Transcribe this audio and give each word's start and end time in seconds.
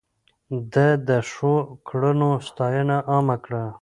ده 0.73 0.87
د 1.07 1.09
ښو 1.31 1.53
کړنو 1.87 2.31
ستاينه 2.47 2.97
عامه 3.11 3.37
کړه. 3.45 3.63